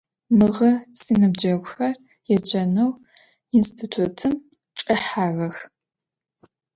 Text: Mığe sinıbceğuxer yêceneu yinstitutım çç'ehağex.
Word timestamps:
Mığe 0.37 0.71
sinıbceğuxer 1.01 1.95
yêceneu 2.29 2.91
yinstitutım 3.53 4.33
çç'ehağex. 4.77 5.55